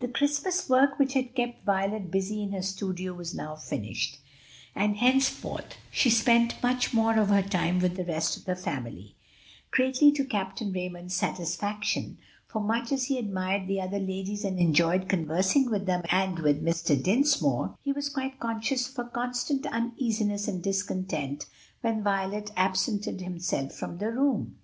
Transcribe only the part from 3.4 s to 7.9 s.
finished, and henceforth she spent much more of her time